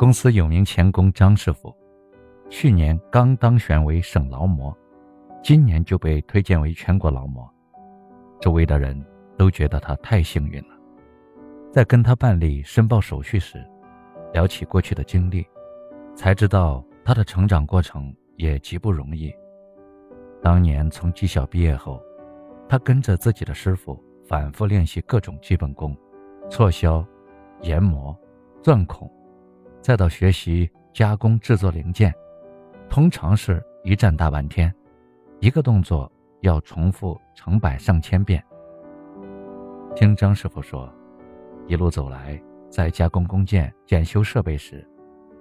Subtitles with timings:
[0.00, 1.76] 公司有名钳工张师傅，
[2.48, 4.74] 去年刚当选为省劳模，
[5.42, 7.46] 今年就被推荐为全国劳模。
[8.40, 8.98] 周围的人
[9.36, 10.74] 都觉得他太幸运了。
[11.70, 13.62] 在跟他办理申报手续时，
[14.32, 15.46] 聊起过去的经历，
[16.14, 19.30] 才知道他的成长过程也极不容易。
[20.42, 22.02] 当年从技校毕业后，
[22.66, 25.94] 他跟着自己的师傅反复练习各种基本功，
[26.48, 27.06] 错削、
[27.60, 28.18] 研磨、
[28.62, 29.12] 钻孔，
[29.80, 32.14] 再到学习加工制作零件，
[32.88, 34.72] 通常是一站大半天，
[35.40, 38.42] 一个动作要重复成百上千遍。
[39.94, 40.92] 听张师傅说，
[41.66, 44.86] 一路走来，在加工工件、检修设备时，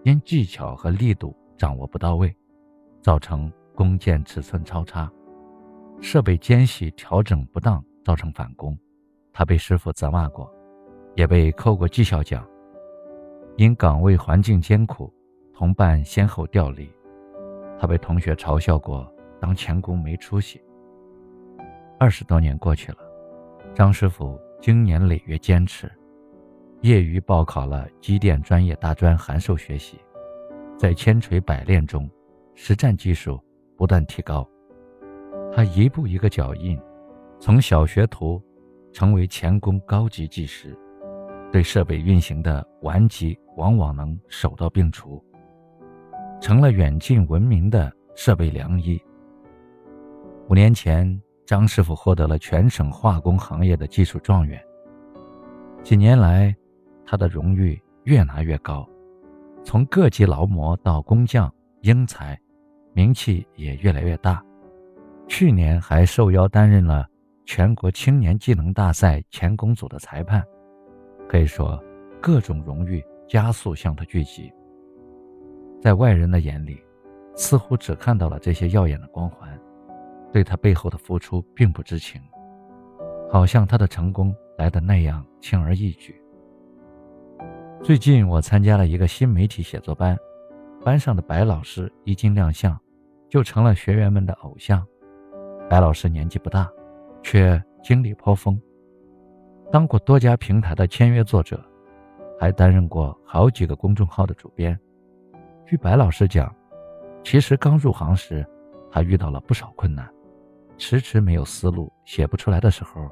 [0.03, 2.35] 因技巧和力度掌握不到位，
[3.01, 3.51] 造成。
[3.75, 5.09] 工件尺寸超差，
[6.01, 8.77] 设备间隙调整不当，造成返工，
[9.31, 10.53] 他被师傅责骂过，
[11.15, 12.45] 也被扣过绩效奖。
[13.59, 15.13] 因岗位环境艰苦，
[15.53, 16.89] 同伴先后调离，
[17.77, 20.63] 他被同学嘲笑过当钳工没出息。
[21.99, 22.99] 二十多年过去了，
[23.75, 25.91] 张师傅经年累月坚持，
[26.83, 29.97] 业余报考了机电专业大专函授学习，
[30.77, 32.09] 在千锤百炼中，
[32.55, 33.37] 实战技术。
[33.75, 34.49] 不断提高，
[35.53, 36.79] 他一步一个脚印，
[37.41, 38.41] 从小学徒
[38.93, 40.77] 成为钳工高级技师，
[41.51, 45.21] 对设备运行的顽疾往往能手到病除，
[46.39, 48.97] 成了远近闻名的设备良医。
[50.47, 54.57] 五年前，张师傅获得了全省化工行业的技术状元。
[55.83, 56.55] 几年来，
[57.05, 58.87] 他的荣誉越拿越高，
[59.61, 62.39] 从各级劳模到工匠、英才。
[62.93, 64.43] 名气也越来越大，
[65.27, 67.07] 去年还受邀担任了
[67.45, 70.43] 全国青年技能大赛钳工组的裁判，
[71.27, 71.81] 可以说
[72.19, 74.51] 各种荣誉加速向他聚集。
[75.81, 76.83] 在外人的眼里，
[77.35, 79.57] 似乎只看到了这些耀眼的光环，
[80.33, 82.21] 对他背后的付出并不知情，
[83.31, 86.21] 好像他的成功来的那样轻而易举。
[87.81, 90.17] 最近我参加了一个新媒体写作班，
[90.83, 92.77] 班上的白老师一经亮相。
[93.29, 94.83] 就成了学员们的偶像。
[95.69, 96.67] 白老师年纪不大，
[97.21, 98.59] 却经历颇丰，
[99.71, 101.63] 当过多家平台的签约作者，
[102.39, 104.79] 还担任过好几个公众号的主编。
[105.67, 106.55] 据白老师讲，
[107.21, 108.47] 其实刚入行时，
[108.89, 110.09] 他遇到了不少困难，
[110.77, 113.11] 迟迟没有思路，写不出来的时候，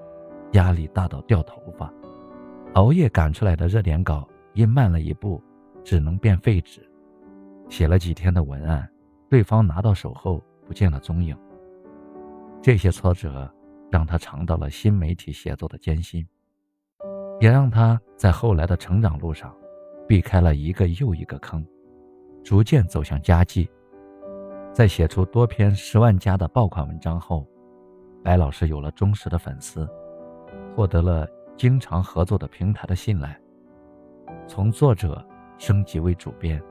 [0.53, 1.93] 压力大到掉头发，
[2.75, 5.43] 熬夜赶出来的热点稿因慢了一步，
[5.83, 6.81] 只能变废纸，
[7.67, 8.89] 写了几天的文案。
[9.29, 11.37] 对方拿到手后不见了踪影。
[12.61, 13.53] 这些挫折
[13.91, 16.25] 让他尝到了新媒体写作的艰辛，
[17.39, 19.55] 也让他在后来的成长路上
[20.07, 21.65] 避开了一个又一个坑，
[22.43, 23.69] 逐渐走向佳绩。
[24.73, 27.47] 在写出多篇十万加的爆款文章后，
[28.23, 29.87] 白老师有了忠实的粉丝，
[30.75, 33.39] 获得了经常合作的平台的信赖，
[34.47, 35.23] 从作者
[35.57, 36.61] 升级为主编。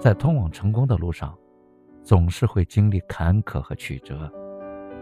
[0.00, 1.36] 在通往成功的路上，
[2.02, 4.30] 总是会经历坎坷和曲折，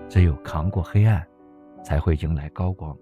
[0.08, 1.26] 只有扛过黑暗，
[1.82, 2.96] 才会迎来高光。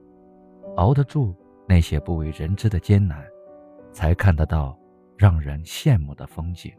[0.76, 1.34] 熬得住
[1.68, 3.24] 那些不为人知的艰难，
[3.92, 4.78] 才看得到
[5.16, 6.72] 让人羡慕的风景。